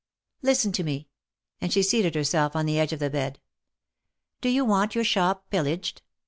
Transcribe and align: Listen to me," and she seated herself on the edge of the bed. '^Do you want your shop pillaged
Listen 0.41 0.71
to 0.71 0.83
me," 0.83 1.09
and 1.61 1.71
she 1.71 1.83
seated 1.83 2.15
herself 2.15 2.55
on 2.55 2.65
the 2.65 2.79
edge 2.79 2.91
of 2.91 2.97
the 2.97 3.11
bed. 3.11 3.39
'^Do 4.41 4.51
you 4.51 4.65
want 4.65 4.95
your 4.95 5.03
shop 5.03 5.47
pillaged 5.51 6.01